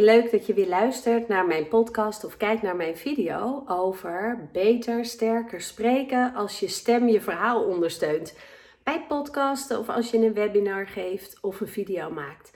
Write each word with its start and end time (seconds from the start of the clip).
Leuk 0.00 0.30
dat 0.30 0.46
je 0.46 0.54
weer 0.54 0.68
luistert 0.68 1.28
naar 1.28 1.46
mijn 1.46 1.68
podcast 1.68 2.24
of 2.24 2.36
kijkt 2.36 2.62
naar 2.62 2.76
mijn 2.76 2.96
video 2.96 3.64
over 3.66 4.48
beter, 4.52 5.04
sterker 5.04 5.60
spreken 5.60 6.34
als 6.34 6.60
je 6.60 6.68
stem 6.68 7.08
je 7.08 7.20
verhaal 7.20 7.64
ondersteunt. 7.64 8.38
Bij 8.82 9.04
podcasten 9.08 9.78
of 9.78 9.88
als 9.88 10.10
je 10.10 10.18
een 10.18 10.32
webinar 10.32 10.86
geeft 10.86 11.38
of 11.40 11.60
een 11.60 11.68
video 11.68 12.10
maakt. 12.10 12.52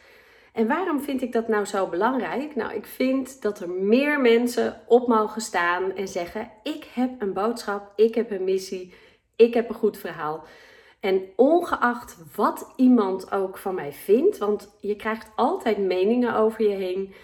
En 0.52 0.66
waarom 0.66 1.00
vind 1.00 1.22
ik 1.22 1.32
dat 1.32 1.48
nou 1.48 1.64
zo 1.64 1.86
belangrijk? 1.86 2.54
Nou, 2.54 2.74
ik 2.74 2.86
vind 2.86 3.42
dat 3.42 3.60
er 3.60 3.70
meer 3.70 4.20
mensen 4.20 4.80
op 4.86 5.08
mogen 5.08 5.40
staan 5.40 5.96
en 5.96 6.08
zeggen: 6.08 6.50
Ik 6.62 6.88
heb 6.94 7.10
een 7.18 7.32
boodschap, 7.32 7.92
ik 7.96 8.14
heb 8.14 8.30
een 8.30 8.44
missie, 8.44 8.94
ik 9.36 9.54
heb 9.54 9.68
een 9.68 9.74
goed 9.74 9.98
verhaal. 9.98 10.44
En 11.00 11.22
ongeacht 11.36 12.16
wat 12.36 12.72
iemand 12.76 13.32
ook 13.32 13.58
van 13.58 13.74
mij 13.74 13.92
vindt, 13.92 14.38
want 14.38 14.76
je 14.80 14.96
krijgt 14.96 15.30
altijd 15.36 15.78
meningen 15.78 16.34
over 16.34 16.68
je 16.68 16.76
heen. 16.76 17.14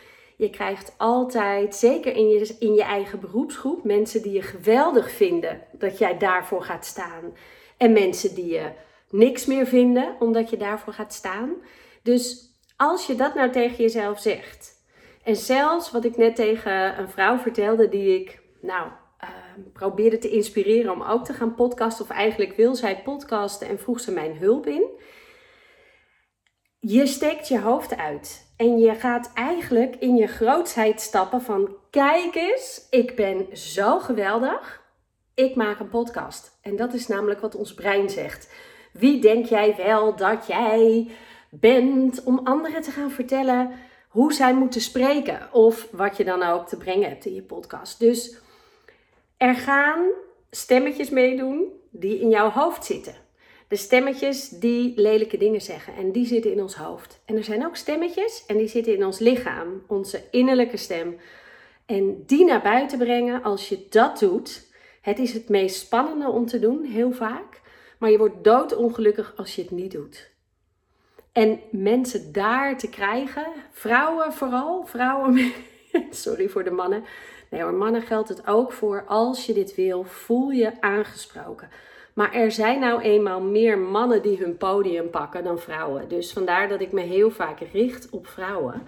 Je 0.41 0.51
krijgt 0.51 0.95
altijd, 0.97 1.75
zeker 1.75 2.17
in 2.17 2.29
je, 2.29 2.57
in 2.59 2.75
je 2.75 2.83
eigen 2.83 3.21
beroepsgroep, 3.21 3.85
mensen 3.85 4.23
die 4.23 4.33
je 4.33 4.43
geweldig 4.43 5.11
vinden 5.11 5.63
dat 5.73 5.99
jij 5.99 6.19
daarvoor 6.19 6.63
gaat 6.63 6.87
staan. 6.87 7.37
En 7.77 7.93
mensen 7.93 8.35
die 8.35 8.47
je 8.47 8.71
niks 9.11 9.47
meer 9.47 9.67
vinden 9.67 10.17
omdat 10.19 10.51
je 10.51 10.57
daarvoor 10.57 10.93
gaat 10.93 11.13
staan. 11.13 11.55
Dus 12.03 12.55
als 12.77 13.07
je 13.07 13.15
dat 13.15 13.35
nou 13.35 13.51
tegen 13.51 13.77
jezelf 13.77 14.21
zegt. 14.21 14.83
En 15.25 15.37
zelfs 15.37 15.91
wat 15.91 16.05
ik 16.05 16.17
net 16.17 16.37
tegen 16.37 16.99
een 16.99 17.09
vrouw 17.09 17.39
vertelde 17.39 17.89
die 17.89 18.21
ik, 18.21 18.41
nou, 18.61 18.87
uh, 18.87 19.29
probeerde 19.73 20.19
te 20.19 20.31
inspireren 20.31 20.93
om 20.93 21.03
ook 21.03 21.25
te 21.25 21.33
gaan 21.33 21.55
podcasten. 21.55 22.05
Of 22.05 22.11
eigenlijk 22.11 22.57
wil 22.57 22.75
zij 22.75 23.03
podcasten 23.03 23.69
en 23.69 23.79
vroeg 23.79 24.01
ze 24.01 24.13
mijn 24.13 24.37
hulp 24.37 24.67
in. 24.67 24.89
Je 26.83 27.07
steekt 27.07 27.49
je 27.49 27.61
hoofd 27.61 27.97
uit 27.97 28.53
en 28.57 28.79
je 28.79 28.95
gaat 28.95 29.31
eigenlijk 29.35 29.97
in 29.97 30.17
je 30.17 30.27
grootsheid 30.27 31.01
stappen 31.01 31.43
van 31.43 31.77
kijk 31.91 32.35
eens, 32.35 32.87
ik 32.91 33.17
ben 33.17 33.57
zo 33.57 33.99
geweldig. 33.99 34.83
Ik 35.35 35.55
maak 35.55 35.81
een 35.81 35.89
podcast. 35.89 36.59
En 36.63 36.77
dat 36.77 36.95
is 36.95 37.07
namelijk 37.07 37.41
wat 37.41 37.55
ons 37.55 37.75
brein 37.75 38.11
zegt. 38.11 38.53
Wie 38.93 39.21
denk 39.21 39.47
jij 39.47 39.77
wel 39.77 40.17
dat 40.17 40.47
jij 40.47 41.11
bent 41.51 42.23
om 42.23 42.41
anderen 42.45 42.83
te 42.83 42.91
gaan 42.91 43.11
vertellen 43.11 43.71
hoe 44.09 44.33
zij 44.33 44.55
moeten 44.55 44.81
spreken 44.81 45.49
of 45.53 45.89
wat 45.93 46.17
je 46.17 46.25
dan 46.25 46.43
ook 46.43 46.69
te 46.69 46.77
brengen 46.77 47.09
hebt 47.09 47.25
in 47.25 47.35
je 47.35 47.43
podcast. 47.43 47.99
Dus 47.99 48.39
er 49.37 49.55
gaan 49.55 50.11
stemmetjes 50.51 51.11
meedoen 51.11 51.73
die 51.91 52.21
in 52.21 52.29
jouw 52.29 52.51
hoofd 52.51 52.85
zitten. 52.85 53.15
De 53.71 53.77
stemmetjes 53.77 54.49
die 54.49 54.93
lelijke 54.97 55.37
dingen 55.37 55.61
zeggen 55.61 55.95
en 55.95 56.13
die 56.13 56.27
zitten 56.27 56.53
in 56.53 56.63
ons 56.63 56.75
hoofd. 56.75 57.21
En 57.25 57.37
er 57.37 57.45
zijn 57.45 57.67
ook 57.67 57.77
stemmetjes 57.77 58.45
en 58.47 58.57
die 58.57 58.69
zitten 58.69 58.95
in 58.95 59.05
ons 59.05 59.19
lichaam, 59.19 59.83
onze 59.87 60.23
innerlijke 60.31 60.77
stem. 60.77 61.17
En 61.87 62.23
die 62.27 62.45
naar 62.45 62.63
buiten 62.63 62.99
brengen, 62.99 63.43
als 63.43 63.69
je 63.69 63.87
dat 63.91 64.19
doet, 64.19 64.67
het 65.01 65.19
is 65.19 65.33
het 65.33 65.49
meest 65.49 65.81
spannende 65.81 66.29
om 66.29 66.47
te 66.47 66.59
doen, 66.59 66.85
heel 66.85 67.13
vaak. 67.13 67.61
Maar 67.99 68.11
je 68.11 68.19
wordt 68.19 68.45
doodongelukkig 68.45 69.33
als 69.37 69.55
je 69.55 69.63
het 69.63 69.71
niet 69.71 69.93
doet. 69.93 70.31
En 71.33 71.61
mensen 71.71 72.33
daar 72.33 72.79
te 72.79 72.89
krijgen, 72.89 73.47
vrouwen 73.71 74.33
vooral, 74.33 74.87
vrouwen, 74.87 75.53
sorry 76.11 76.49
voor 76.49 76.65
de 76.65 76.71
mannen. 76.71 77.05
Nee 77.51 77.63
hoor, 77.63 77.75
mannen 77.75 78.03
geldt 78.03 78.29
het 78.29 78.47
ook 78.47 78.73
voor. 78.73 79.05
Als 79.07 79.47
je 79.47 79.53
dit 79.53 79.75
wil, 79.75 80.05
voel 80.05 80.51
je 80.51 80.81
aangesproken. 80.81 81.69
Maar 82.15 82.33
er 82.33 82.53
zijn 82.53 82.81
nou 82.81 83.01
eenmaal 83.01 83.41
meer 83.41 83.79
mannen 83.79 84.23
die 84.23 84.39
hun 84.39 84.57
podium 84.57 85.11
pakken 85.11 85.45
dan 85.45 85.59
vrouwen. 85.59 86.09
Dus 86.09 86.33
vandaar 86.33 86.69
dat 86.69 86.81
ik 86.81 86.93
me 86.93 87.01
heel 87.01 87.31
vaak 87.31 87.59
richt 87.73 88.11
op 88.11 88.27
vrouwen. 88.27 88.83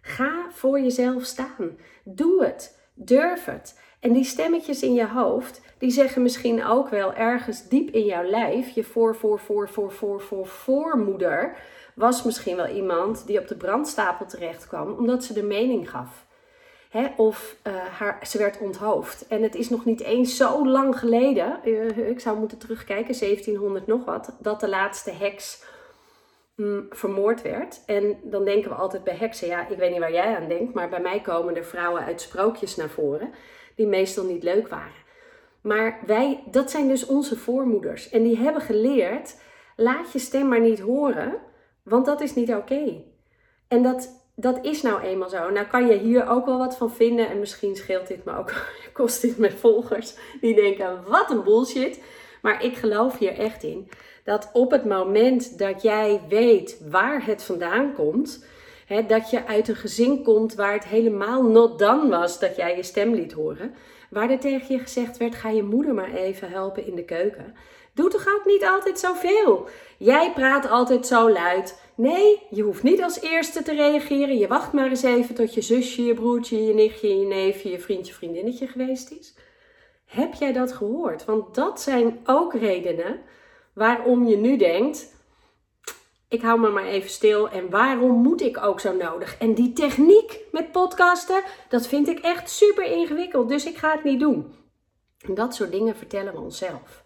Ga 0.00 0.46
voor 0.50 0.80
jezelf 0.80 1.24
staan. 1.24 1.78
Doe 2.04 2.44
het. 2.44 2.78
Durf 2.94 3.44
het. 3.44 3.80
En 4.00 4.12
die 4.12 4.24
stemmetjes 4.24 4.82
in 4.82 4.94
je 4.94 5.06
hoofd, 5.06 5.60
die 5.78 5.90
zeggen 5.90 6.22
misschien 6.22 6.64
ook 6.64 6.88
wel 6.88 7.14
ergens 7.14 7.68
diep 7.68 7.90
in 7.90 8.04
jouw 8.04 8.24
lijf, 8.24 8.68
je 8.68 8.84
voor, 8.84 9.16
voor, 9.16 9.38
voor, 9.38 9.68
voor, 9.68 9.92
voor, 9.92 10.20
voor, 10.20 10.46
voormoeder, 10.46 11.56
was 11.94 12.22
misschien 12.22 12.56
wel 12.56 12.68
iemand 12.68 13.26
die 13.26 13.38
op 13.38 13.48
de 13.48 13.56
brandstapel 13.56 14.26
terecht 14.26 14.66
kwam 14.66 14.92
omdat 14.92 15.24
ze 15.24 15.32
de 15.32 15.42
mening 15.42 15.90
gaf. 15.90 16.25
Hè, 16.96 17.06
of 17.16 17.56
uh, 17.66 17.74
haar, 17.74 18.18
ze 18.26 18.38
werd 18.38 18.58
onthoofd. 18.58 19.26
En 19.26 19.42
het 19.42 19.54
is 19.54 19.68
nog 19.68 19.84
niet 19.84 20.00
eens 20.00 20.36
zo 20.36 20.66
lang 20.68 20.98
geleden, 20.98 21.60
uh, 21.64 22.08
ik 22.08 22.20
zou 22.20 22.38
moeten 22.38 22.58
terugkijken, 22.58 23.18
1700 23.18 23.86
nog 23.86 24.04
wat, 24.04 24.32
dat 24.38 24.60
de 24.60 24.68
laatste 24.68 25.10
heks 25.10 25.64
mm, 26.54 26.86
vermoord 26.90 27.42
werd. 27.42 27.82
En 27.86 28.16
dan 28.22 28.44
denken 28.44 28.70
we 28.70 28.76
altijd 28.76 29.04
bij 29.04 29.16
heksen, 29.16 29.48
ja, 29.48 29.68
ik 29.68 29.78
weet 29.78 29.90
niet 29.90 30.00
waar 30.00 30.12
jij 30.12 30.36
aan 30.36 30.48
denkt, 30.48 30.74
maar 30.74 30.88
bij 30.88 31.00
mij 31.00 31.20
komen 31.20 31.56
er 31.56 31.64
vrouwen 31.64 32.04
uit 32.04 32.20
sprookjes 32.20 32.76
naar 32.76 32.88
voren 32.88 33.30
die 33.74 33.86
meestal 33.86 34.24
niet 34.24 34.42
leuk 34.42 34.68
waren. 34.68 35.04
Maar 35.60 35.98
wij, 36.06 36.42
dat 36.50 36.70
zijn 36.70 36.88
dus 36.88 37.06
onze 37.06 37.36
voormoeders. 37.36 38.10
En 38.10 38.22
die 38.22 38.36
hebben 38.36 38.62
geleerd, 38.62 39.36
laat 39.76 40.12
je 40.12 40.18
stem 40.18 40.48
maar 40.48 40.60
niet 40.60 40.80
horen, 40.80 41.34
want 41.82 42.06
dat 42.06 42.20
is 42.20 42.34
niet 42.34 42.54
oké. 42.54 43.02
En 43.68 43.82
dat, 43.82 44.25
dat 44.38 44.58
is 44.62 44.82
nou 44.82 45.00
eenmaal 45.00 45.28
zo. 45.28 45.50
Nou 45.50 45.66
kan 45.66 45.86
je 45.86 45.98
hier 45.98 46.28
ook 46.28 46.46
wel 46.46 46.58
wat 46.58 46.76
van 46.76 46.92
vinden. 46.92 47.28
En 47.28 47.38
misschien 47.38 47.76
scheelt 47.76 48.06
dit 48.06 48.24
me 48.24 48.36
ook, 48.36 48.52
kost 48.92 49.22
dit 49.22 49.38
met 49.38 49.54
volgers. 49.54 50.14
Die 50.40 50.54
denken, 50.54 51.04
wat 51.06 51.30
een 51.30 51.44
bullshit. 51.44 52.00
Maar 52.42 52.64
ik 52.64 52.76
geloof 52.76 53.18
hier 53.18 53.38
echt 53.38 53.62
in. 53.62 53.88
Dat 54.24 54.50
op 54.52 54.70
het 54.70 54.84
moment 54.84 55.58
dat 55.58 55.82
jij 55.82 56.20
weet 56.28 56.80
waar 56.90 57.26
het 57.26 57.42
vandaan 57.42 57.94
komt. 57.94 58.44
Hè, 58.86 59.06
dat 59.06 59.30
je 59.30 59.46
uit 59.46 59.68
een 59.68 59.76
gezin 59.76 60.22
komt 60.22 60.54
waar 60.54 60.72
het 60.72 60.84
helemaal 60.84 61.42
not 61.42 61.78
done 61.78 62.08
was 62.08 62.38
dat 62.38 62.56
jij 62.56 62.76
je 62.76 62.82
stem 62.82 63.14
liet 63.14 63.32
horen. 63.32 63.74
Waar 64.16 64.30
er 64.30 64.38
tegen 64.38 64.74
je 64.74 64.80
gezegd 64.80 65.16
werd, 65.16 65.34
ga 65.34 65.48
je 65.48 65.62
moeder 65.62 65.94
maar 65.94 66.14
even 66.14 66.50
helpen 66.50 66.86
in 66.86 66.94
de 66.94 67.04
keuken. 67.04 67.54
Doe 67.94 68.10
toch 68.10 68.26
ook 68.34 68.44
niet 68.44 68.64
altijd 68.64 68.98
zoveel. 68.98 69.68
Jij 69.98 70.32
praat 70.32 70.70
altijd 70.70 71.06
zo 71.06 71.30
luid. 71.30 71.80
Nee, 71.94 72.42
je 72.50 72.62
hoeft 72.62 72.82
niet 72.82 73.02
als 73.02 73.20
eerste 73.20 73.62
te 73.62 73.74
reageren. 73.74 74.38
Je 74.38 74.46
wacht 74.46 74.72
maar 74.72 74.88
eens 74.88 75.02
even 75.02 75.34
tot 75.34 75.54
je 75.54 75.60
zusje, 75.60 76.04
je 76.04 76.14
broertje, 76.14 76.64
je 76.66 76.74
nichtje, 76.74 77.18
je 77.18 77.26
neefje, 77.26 77.70
je 77.70 77.80
vriendje, 77.80 78.12
vriendinnetje 78.12 78.66
geweest 78.66 79.10
is. 79.10 79.34
Heb 80.06 80.34
jij 80.34 80.52
dat 80.52 80.72
gehoord? 80.72 81.24
Want 81.24 81.54
dat 81.54 81.80
zijn 81.80 82.18
ook 82.24 82.54
redenen 82.54 83.20
waarom 83.72 84.26
je 84.26 84.36
nu 84.36 84.56
denkt: 84.56 85.15
ik 86.28 86.42
hou 86.42 86.60
me 86.60 86.68
maar 86.68 86.86
even 86.86 87.10
stil 87.10 87.48
en 87.48 87.70
waarom 87.70 88.22
moet 88.22 88.42
ik 88.42 88.64
ook 88.64 88.80
zo 88.80 88.92
nodig? 88.92 89.38
En 89.38 89.54
die 89.54 89.72
techniek 89.72 90.38
met 90.52 90.72
podcasten, 90.72 91.42
dat 91.68 91.86
vind 91.86 92.08
ik 92.08 92.18
echt 92.18 92.50
super 92.50 92.84
ingewikkeld, 92.84 93.48
dus 93.48 93.66
ik 93.66 93.76
ga 93.76 93.92
het 93.92 94.04
niet 94.04 94.20
doen. 94.20 94.54
dat 95.34 95.54
soort 95.54 95.72
dingen 95.72 95.96
vertellen 95.96 96.32
we 96.32 96.40
onszelf. 96.40 97.04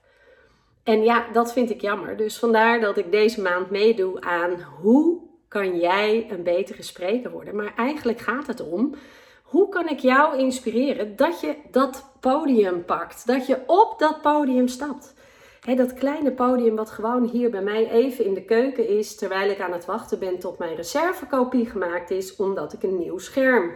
En 0.82 1.02
ja, 1.04 1.26
dat 1.32 1.52
vind 1.52 1.70
ik 1.70 1.80
jammer. 1.80 2.16
Dus 2.16 2.38
vandaar 2.38 2.80
dat 2.80 2.96
ik 2.96 3.10
deze 3.10 3.40
maand 3.40 3.70
meedoe 3.70 4.20
aan 4.20 4.62
hoe 4.80 5.28
kan 5.48 5.78
jij 5.78 6.26
een 6.30 6.42
betere 6.42 6.82
spreker 6.82 7.30
worden. 7.30 7.56
Maar 7.56 7.72
eigenlijk 7.76 8.18
gaat 8.18 8.46
het 8.46 8.60
om 8.60 8.94
hoe 9.42 9.68
kan 9.68 9.88
ik 9.88 9.98
jou 9.98 10.38
inspireren 10.38 11.16
dat 11.16 11.40
je 11.40 11.56
dat 11.70 12.10
podium 12.20 12.84
pakt, 12.84 13.26
dat 13.26 13.46
je 13.46 13.58
op 13.66 13.94
dat 13.98 14.20
podium 14.20 14.68
stapt. 14.68 15.14
Dat 15.60 15.94
kleine 15.94 16.32
podium 16.32 16.76
wat 16.76 16.90
gewoon 16.90 17.24
hier 17.24 17.50
bij 17.50 17.62
mij 17.62 17.90
even 17.90 18.24
in 18.24 18.34
de 18.34 18.44
keuken 18.44 18.88
is, 18.88 19.16
terwijl 19.16 19.50
ik 19.50 19.60
aan 19.60 19.72
het 19.72 19.84
wachten 19.84 20.18
ben 20.18 20.38
tot 20.38 20.58
mijn 20.58 20.74
reservekopie 20.74 21.66
gemaakt 21.66 22.10
is, 22.10 22.36
omdat 22.36 22.72
ik 22.72 22.82
een 22.82 22.98
nieuw 22.98 23.18
scherm 23.18 23.72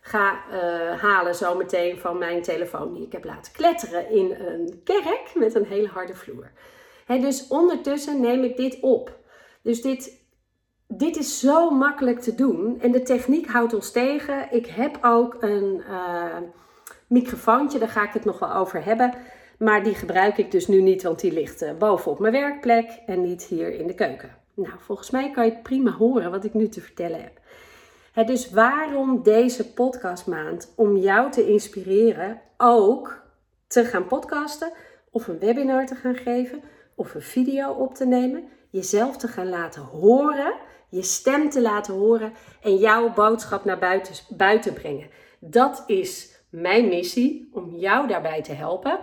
ga 0.00 0.32
uh, 0.32 1.02
halen 1.02 1.34
zometeen 1.34 1.98
van 1.98 2.18
mijn 2.18 2.42
telefoon 2.42 2.92
die 2.92 3.06
ik 3.06 3.12
heb 3.12 3.24
laten 3.24 3.52
kletteren 3.52 4.10
in 4.10 4.34
een 4.38 4.80
kerk 4.84 5.30
met 5.34 5.54
een 5.54 5.66
hele 5.66 5.88
harde 5.88 6.14
vloer. 6.14 6.50
dus 7.06 7.48
ondertussen 7.48 8.20
neem 8.20 8.44
ik 8.44 8.56
dit 8.56 8.78
op. 8.80 9.16
Dus 9.62 9.82
dit, 9.82 10.22
dit 10.86 11.16
is 11.16 11.40
zo 11.40 11.70
makkelijk 11.70 12.20
te 12.20 12.34
doen 12.34 12.80
en 12.80 12.92
de 12.92 13.02
techniek 13.02 13.46
houdt 13.46 13.74
ons 13.74 13.90
tegen. 13.90 14.48
Ik 14.50 14.66
heb 14.66 14.98
ook 15.02 15.36
een 15.40 15.82
uh, 15.88 16.36
microfoontje, 17.06 17.78
daar 17.78 17.88
ga 17.88 18.02
ik 18.02 18.12
het 18.12 18.24
nog 18.24 18.38
wel 18.38 18.54
over 18.54 18.84
hebben. 18.84 19.14
Maar 19.58 19.84
die 19.84 19.94
gebruik 19.94 20.38
ik 20.38 20.50
dus 20.50 20.66
nu 20.66 20.80
niet, 20.80 21.02
want 21.02 21.20
die 21.20 21.32
ligt 21.32 21.62
uh, 21.62 21.70
boven 21.78 22.10
op 22.10 22.18
mijn 22.18 22.32
werkplek 22.32 22.90
en 23.06 23.22
niet 23.22 23.42
hier 23.42 23.74
in 23.74 23.86
de 23.86 23.94
keuken. 23.94 24.36
Nou, 24.54 24.74
volgens 24.78 25.10
mij 25.10 25.30
kan 25.30 25.44
je 25.44 25.50
het 25.50 25.62
prima 25.62 25.90
horen 25.90 26.30
wat 26.30 26.44
ik 26.44 26.54
nu 26.54 26.68
te 26.68 26.80
vertellen 26.80 27.20
heb 27.20 27.40
dus 28.26 28.50
waarom 28.50 29.22
deze 29.22 29.72
podcastmaand? 29.72 30.72
Om 30.76 30.96
jou 30.96 31.30
te 31.30 31.48
inspireren 31.48 32.40
ook 32.56 33.22
te 33.66 33.84
gaan 33.84 34.06
podcasten 34.06 34.72
of 35.10 35.28
een 35.28 35.38
webinar 35.38 35.86
te 35.86 35.94
gaan 35.94 36.14
geven 36.14 36.62
of 36.94 37.14
een 37.14 37.22
video 37.22 37.70
op 37.70 37.94
te 37.94 38.06
nemen, 38.06 38.44
jezelf 38.70 39.16
te 39.16 39.28
gaan 39.28 39.48
laten 39.48 39.82
horen, 39.82 40.54
je 40.88 41.02
stem 41.02 41.50
te 41.50 41.60
laten 41.60 41.94
horen 41.94 42.32
en 42.62 42.76
jouw 42.76 43.12
boodschap 43.12 43.64
naar 43.64 43.78
buiten, 43.78 44.14
buiten 44.28 44.72
brengen. 44.72 45.10
Dat 45.38 45.84
is 45.86 46.36
mijn 46.50 46.88
missie 46.88 47.50
om 47.52 47.76
jou 47.76 48.08
daarbij 48.08 48.42
te 48.42 48.52
helpen. 48.52 48.98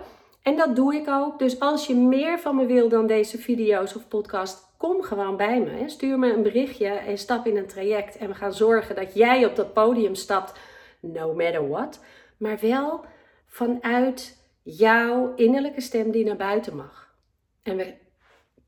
En 0.46 0.56
dat 0.56 0.76
doe 0.76 0.94
ik 0.94 1.08
ook. 1.08 1.38
Dus 1.38 1.60
als 1.60 1.86
je 1.86 1.94
meer 1.94 2.38
van 2.38 2.56
me 2.56 2.66
wil 2.66 2.88
dan 2.88 3.06
deze 3.06 3.38
video's 3.38 3.94
of 3.94 4.08
podcast, 4.08 4.74
kom 4.76 5.02
gewoon 5.02 5.36
bij 5.36 5.60
me. 5.60 5.88
Stuur 5.88 6.18
me 6.18 6.32
een 6.32 6.42
berichtje 6.42 6.88
en 6.88 7.18
stap 7.18 7.46
in 7.46 7.56
een 7.56 7.66
traject. 7.66 8.16
En 8.16 8.28
we 8.28 8.34
gaan 8.34 8.52
zorgen 8.52 8.94
dat 8.94 9.14
jij 9.14 9.44
op 9.44 9.56
dat 9.56 9.72
podium 9.72 10.14
stapt, 10.14 10.58
no 11.00 11.34
matter 11.34 11.68
what. 11.68 12.00
Maar 12.36 12.58
wel 12.60 13.04
vanuit 13.46 14.38
jouw 14.62 15.32
innerlijke 15.36 15.80
stem 15.80 16.10
die 16.10 16.24
naar 16.24 16.36
buiten 16.36 16.76
mag. 16.76 17.14
En 17.62 17.76
we 17.76 17.94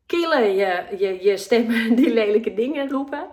killen 0.07 0.55
je, 0.55 0.85
je, 0.99 1.25
je 1.25 1.37
stemmen 1.37 1.95
die 2.01 2.13
lelijke 2.13 2.55
dingen 2.55 2.91
roepen. 2.91 3.27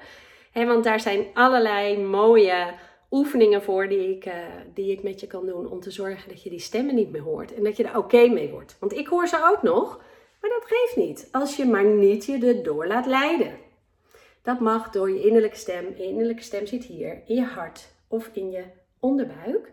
He, 0.51 0.65
want 0.65 0.83
daar 0.83 0.99
zijn 0.99 1.25
allerlei 1.33 1.97
mooie 1.99 2.73
oefeningen 3.11 3.63
voor 3.63 3.87
die 3.87 4.15
ik, 4.15 4.25
uh, 4.25 4.33
die 4.73 4.91
ik 4.91 5.03
met 5.03 5.19
je 5.19 5.27
kan 5.27 5.45
doen 5.45 5.69
om 5.69 5.79
te 5.79 5.91
zorgen 5.91 6.29
dat 6.29 6.43
je 6.43 6.49
die 6.49 6.59
stemmen 6.59 6.95
niet 6.95 7.11
meer 7.11 7.21
hoort 7.21 7.53
en 7.53 7.63
dat 7.63 7.77
je 7.77 7.83
er 7.83 7.97
oké 7.97 8.27
mee 8.27 8.49
wordt. 8.49 8.75
Want 8.79 8.93
ik 8.93 9.07
hoor 9.07 9.27
ze 9.27 9.49
ook 9.51 9.61
nog, 9.61 10.01
maar 10.41 10.49
dat 10.49 10.65
geeft 10.65 10.95
niet 10.95 11.27
als 11.31 11.55
je 11.55 11.65
maar 11.65 11.85
niet 11.85 12.25
je 12.25 12.45
erdoor 12.45 12.87
laat 12.87 13.05
leiden. 13.05 13.57
Dat 14.41 14.59
mag 14.59 14.89
door 14.89 15.11
je 15.11 15.21
innerlijke 15.21 15.57
stem. 15.57 15.85
Je 15.97 16.03
innerlijke 16.03 16.43
stem 16.43 16.65
zit 16.65 16.83
hier 16.83 17.21
in 17.25 17.35
je 17.35 17.43
hart 17.43 17.87
of 18.07 18.29
in 18.33 18.51
je 18.51 18.63
onderbuik. 18.99 19.71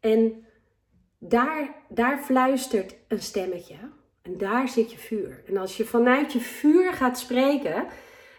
En 0.00 0.46
daar, 1.18 1.74
daar 1.88 2.18
fluistert 2.18 2.94
een 3.08 3.22
stemmetje. 3.22 3.74
En 4.22 4.38
daar 4.38 4.68
zit 4.68 4.92
je 4.92 4.98
vuur. 4.98 5.42
En 5.46 5.56
als 5.56 5.76
je 5.76 5.84
vanuit 5.84 6.32
je 6.32 6.40
vuur 6.40 6.92
gaat 6.92 7.18
spreken, 7.18 7.86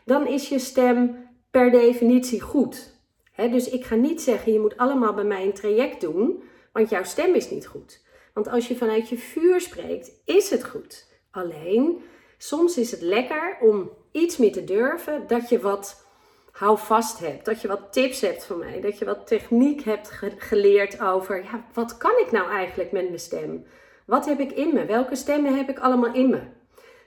dan 0.06 0.27
is 0.27 0.50
je 0.50 0.59
stem 0.59 1.27
per 1.51 1.71
definitie 1.71 2.41
goed 2.41 2.99
dus 3.47 3.69
ik 3.69 3.86
ga 3.86 3.95
niet 3.95 4.21
zeggen, 4.21 4.53
je 4.53 4.59
moet 4.59 4.77
allemaal 4.77 5.13
bij 5.13 5.24
mij 5.24 5.44
een 5.44 5.53
traject 5.53 6.01
doen, 6.01 6.44
want 6.74 6.89
jouw 6.89 7.03
stem 7.03 7.33
is 7.33 7.50
niet 7.50 7.68
goed. 7.68 8.01
Want 8.33 8.50
als 8.50 8.68
je 8.68 8.75
vanuit 8.75 9.09
je 9.09 9.18
vuur 9.18 9.62
spreekt, 9.62 10.12
is 10.25 10.50
het 10.50 10.65
goed. 10.65 11.07
Alleen, 11.31 12.01
soms 12.38 12.77
is 12.77 12.91
het 12.91 13.01
lekker 13.01 13.57
om 13.62 13.91
iets 14.12 14.38
meer 14.38 14.51
te 14.51 14.63
durven, 14.63 15.27
dat 15.27 15.50
je 15.50 15.59
wat 15.59 16.06
houvast 16.51 17.19
hebt, 17.19 17.45
dat 17.45 17.62
je 17.62 17.68
wat 17.68 17.94
tips 17.94 18.21
hebt 18.21 18.45
van 18.45 18.57
mij, 18.57 18.81
dat 18.81 18.97
je 18.97 19.06
wat 19.06 19.27
techniek 19.27 19.83
hebt 19.83 20.12
geleerd 20.38 21.01
over, 21.01 21.44
ja, 21.44 21.65
wat 21.74 21.97
kan 21.97 22.19
ik 22.25 22.31
nou 22.31 22.50
eigenlijk 22.50 22.92
met 22.92 23.07
mijn 23.07 23.19
stem? 23.19 23.65
Wat 24.06 24.25
heb 24.25 24.39
ik 24.39 24.51
in 24.51 24.74
me? 24.74 24.85
Welke 24.85 25.15
stemmen 25.15 25.57
heb 25.57 25.69
ik 25.69 25.80
allemaal 25.80 26.13
in 26.13 26.30
me? 26.30 26.42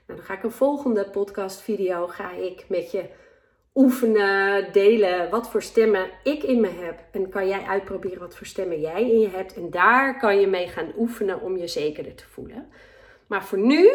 Nou, 0.05 0.19
dan 0.19 0.23
ga 0.23 0.33
ik 0.33 0.43
een 0.43 0.51
volgende 0.51 1.09
podcast 1.09 1.61
video 1.61 2.07
ga 2.07 2.31
ik 2.31 2.65
met 2.67 2.91
je 2.91 3.03
oefenen, 3.75 4.71
delen 4.71 5.29
wat 5.29 5.49
voor 5.49 5.61
stemmen 5.61 6.09
ik 6.23 6.43
in 6.43 6.61
me 6.61 6.69
heb. 6.69 6.99
En 7.11 7.29
kan 7.29 7.47
jij 7.47 7.63
uitproberen 7.63 8.19
wat 8.19 8.35
voor 8.35 8.47
stemmen 8.47 8.81
jij 8.81 9.01
in 9.01 9.19
je 9.19 9.29
hebt. 9.29 9.53
En 9.53 9.69
daar 9.69 10.19
kan 10.19 10.39
je 10.39 10.47
mee 10.47 10.67
gaan 10.67 10.91
oefenen 10.97 11.41
om 11.41 11.57
je 11.57 11.67
zekerder 11.67 12.15
te 12.15 12.27
voelen. 12.29 12.69
Maar 13.27 13.43
voor 13.43 13.57
nu 13.57 13.91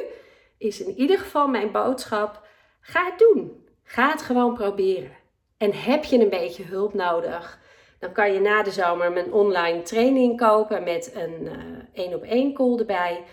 is 0.59 0.81
in 0.81 0.95
ieder 0.95 1.19
geval 1.19 1.49
mijn 1.49 1.73
boodschap: 1.73 2.47
ga 2.81 3.05
het 3.05 3.19
doen. 3.19 3.67
Ga 3.85 4.11
het 4.11 4.23
gewoon 4.23 4.55
proberen. 4.55 5.17
En 5.57 5.73
heb 5.73 6.05
je 6.05 6.19
een 6.19 6.31
beetje 6.31 6.65
hulp 6.65 6.95
nodig? 6.95 7.59
Dan 7.99 8.13
kan 8.13 8.33
je 8.33 8.41
na 8.41 8.63
de 8.63 8.71
zomer 8.71 9.13
mijn 9.13 9.33
online 9.33 9.83
training 9.83 10.39
kopen 10.39 10.85
met 10.85 11.13
een 11.15 11.49
één 11.93 12.15
op 12.15 12.23
één 12.23 12.53
call 12.53 12.79
erbij. 12.79 13.25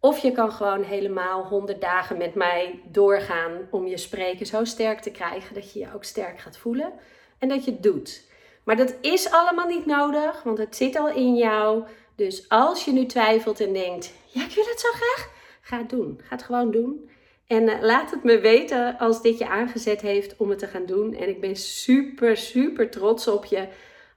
Of 0.00 0.18
je 0.18 0.32
kan 0.32 0.52
gewoon 0.52 0.82
helemaal 0.82 1.44
100 1.44 1.80
dagen 1.80 2.16
met 2.16 2.34
mij 2.34 2.80
doorgaan 2.84 3.68
om 3.70 3.86
je 3.86 3.96
spreken 3.96 4.46
zo 4.46 4.64
sterk 4.64 5.00
te 5.00 5.10
krijgen 5.10 5.54
dat 5.54 5.72
je 5.72 5.78
je 5.78 5.94
ook 5.94 6.04
sterk 6.04 6.38
gaat 6.38 6.56
voelen 6.56 6.92
en 7.38 7.48
dat 7.48 7.64
je 7.64 7.70
het 7.70 7.82
doet. 7.82 8.28
Maar 8.64 8.76
dat 8.76 8.94
is 9.00 9.30
allemaal 9.30 9.66
niet 9.66 9.86
nodig, 9.86 10.42
want 10.42 10.58
het 10.58 10.76
zit 10.76 10.96
al 10.96 11.08
in 11.08 11.36
jou. 11.36 11.84
Dus 12.14 12.48
als 12.48 12.84
je 12.84 12.92
nu 12.92 13.06
twijfelt 13.06 13.60
en 13.60 13.72
denkt: 13.72 14.12
ja, 14.26 14.44
ik 14.44 14.54
wil 14.54 14.64
het 14.64 14.80
zo 14.80 14.88
graag, 14.88 15.30
ga 15.60 15.78
het 15.78 15.90
doen. 15.90 16.20
Ga 16.22 16.34
het 16.34 16.44
gewoon 16.44 16.70
doen. 16.70 17.10
En 17.46 17.62
uh, 17.62 17.80
laat 17.80 18.10
het 18.10 18.24
me 18.24 18.40
weten 18.40 18.98
als 18.98 19.22
dit 19.22 19.38
je 19.38 19.48
aangezet 19.48 20.00
heeft 20.00 20.36
om 20.36 20.50
het 20.50 20.58
te 20.58 20.66
gaan 20.66 20.86
doen. 20.86 21.14
En 21.14 21.28
ik 21.28 21.40
ben 21.40 21.56
super, 21.56 22.36
super 22.36 22.90
trots 22.90 23.28
op 23.28 23.44
je 23.44 23.68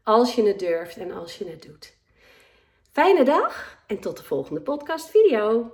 als 0.03 0.36
je 0.36 0.44
het 0.47 0.59
durft 0.59 0.97
en 0.97 1.12
als 1.12 1.38
je 1.38 1.50
het 1.50 1.62
doet. 1.62 1.94
Fijne 2.94 3.24
dag 3.24 3.78
en 3.88 4.00
tot 4.00 4.18
de 4.18 4.24
volgende 4.24 4.62
podcast 4.62 5.10
video. 5.10 5.72